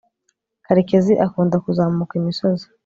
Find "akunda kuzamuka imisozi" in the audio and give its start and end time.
1.25-2.65